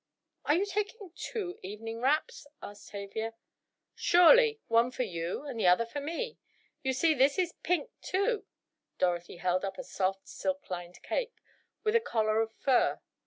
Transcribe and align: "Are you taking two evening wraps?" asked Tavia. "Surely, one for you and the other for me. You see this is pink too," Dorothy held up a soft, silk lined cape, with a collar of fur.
"Are 0.45 0.55
you 0.55 0.65
taking 0.65 1.11
two 1.15 1.59
evening 1.61 2.01
wraps?" 2.01 2.47
asked 2.59 2.87
Tavia. 2.89 3.35
"Surely, 3.93 4.59
one 4.67 4.89
for 4.89 5.03
you 5.03 5.43
and 5.43 5.59
the 5.59 5.67
other 5.67 5.85
for 5.85 5.99
me. 6.01 6.39
You 6.81 6.91
see 6.91 7.13
this 7.13 7.37
is 7.37 7.53
pink 7.61 7.91
too," 8.01 8.45
Dorothy 8.97 9.37
held 9.37 9.63
up 9.63 9.77
a 9.77 9.83
soft, 9.83 10.27
silk 10.27 10.67
lined 10.71 11.03
cape, 11.03 11.39
with 11.83 11.95
a 11.95 11.99
collar 12.01 12.41
of 12.41 12.51
fur. 12.51 12.99